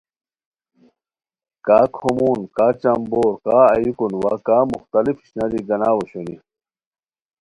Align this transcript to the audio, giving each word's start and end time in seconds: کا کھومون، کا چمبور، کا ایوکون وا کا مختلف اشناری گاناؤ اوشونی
کا 1.65 1.79
کھومون، 1.95 2.39
کا 2.55 2.67
چمبور، 2.81 3.31
کا 3.45 3.59
ایوکون 3.73 4.13
وا 4.23 4.33
کا 4.47 4.57
مختلف 4.73 5.15
اشناری 5.23 5.59
گاناؤ 5.67 5.95
اوشونی 5.97 6.35